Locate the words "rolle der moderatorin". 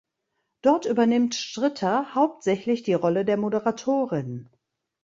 2.95-4.49